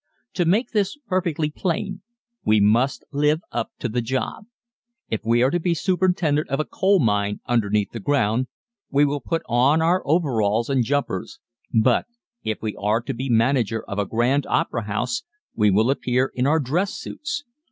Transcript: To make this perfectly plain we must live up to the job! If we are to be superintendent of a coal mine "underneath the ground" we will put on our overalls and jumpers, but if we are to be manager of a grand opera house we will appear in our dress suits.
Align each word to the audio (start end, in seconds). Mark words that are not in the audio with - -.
To 0.33 0.45
make 0.45 0.71
this 0.71 0.97
perfectly 1.05 1.51
plain 1.51 2.01
we 2.43 2.59
must 2.59 3.03
live 3.11 3.41
up 3.51 3.69
to 3.77 3.87
the 3.87 4.01
job! 4.01 4.45
If 5.11 5.23
we 5.23 5.43
are 5.43 5.51
to 5.51 5.59
be 5.59 5.75
superintendent 5.75 6.49
of 6.49 6.59
a 6.59 6.65
coal 6.65 6.97
mine 6.97 7.39
"underneath 7.45 7.91
the 7.91 7.99
ground" 7.99 8.47
we 8.89 9.05
will 9.05 9.21
put 9.21 9.43
on 9.47 9.79
our 9.79 10.01
overalls 10.03 10.71
and 10.71 10.83
jumpers, 10.83 11.37
but 11.71 12.07
if 12.43 12.63
we 12.63 12.75
are 12.77 13.01
to 13.01 13.13
be 13.13 13.29
manager 13.29 13.83
of 13.87 13.99
a 13.99 14.07
grand 14.07 14.47
opera 14.47 14.85
house 14.85 15.21
we 15.53 15.69
will 15.69 15.91
appear 15.91 16.31
in 16.33 16.47
our 16.47 16.59
dress 16.59 16.93
suits. 16.97 17.43